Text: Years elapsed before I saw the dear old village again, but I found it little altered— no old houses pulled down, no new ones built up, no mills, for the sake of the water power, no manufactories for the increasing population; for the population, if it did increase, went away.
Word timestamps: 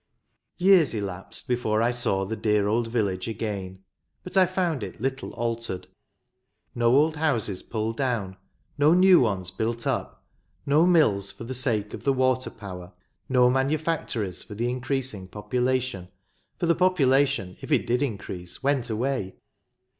Years 0.57 0.95
elapsed 0.95 1.47
before 1.47 1.83
I 1.83 1.91
saw 1.91 2.25
the 2.25 2.35
dear 2.35 2.67
old 2.67 2.87
village 2.87 3.27
again, 3.27 3.83
but 4.23 4.35
I 4.35 4.47
found 4.47 4.81
it 4.81 4.99
little 4.99 5.29
altered— 5.33 5.85
no 6.73 6.95
old 6.95 7.17
houses 7.17 7.61
pulled 7.61 7.97
down, 7.97 8.35
no 8.79 8.95
new 8.95 9.19
ones 9.19 9.51
built 9.51 9.85
up, 9.85 10.25
no 10.65 10.87
mills, 10.87 11.31
for 11.31 11.43
the 11.43 11.53
sake 11.53 11.93
of 11.93 12.03
the 12.03 12.13
water 12.13 12.49
power, 12.49 12.93
no 13.29 13.47
manufactories 13.51 14.41
for 14.41 14.55
the 14.55 14.71
increasing 14.71 15.27
population; 15.27 16.07
for 16.57 16.65
the 16.65 16.73
population, 16.73 17.55
if 17.61 17.71
it 17.71 17.85
did 17.85 18.01
increase, 18.01 18.63
went 18.63 18.89
away. 18.89 19.35